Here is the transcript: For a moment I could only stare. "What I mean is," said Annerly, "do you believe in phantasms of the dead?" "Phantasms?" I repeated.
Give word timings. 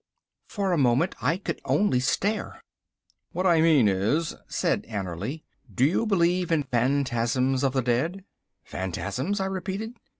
For 0.47 0.73
a 0.73 0.79
moment 0.79 1.13
I 1.21 1.37
could 1.37 1.61
only 1.63 1.99
stare. 1.99 2.59
"What 3.33 3.45
I 3.45 3.61
mean 3.61 3.87
is," 3.87 4.33
said 4.47 4.81
Annerly, 4.87 5.43
"do 5.71 5.85
you 5.85 6.07
believe 6.07 6.51
in 6.51 6.63
phantasms 6.63 7.63
of 7.63 7.73
the 7.73 7.83
dead?" 7.83 8.23
"Phantasms?" 8.63 9.39
I 9.39 9.45
repeated. 9.45 9.93